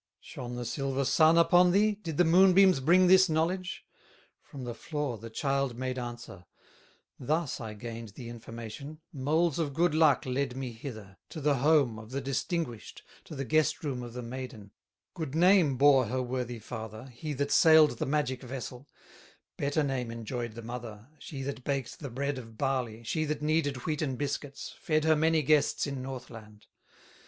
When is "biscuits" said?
24.15-24.73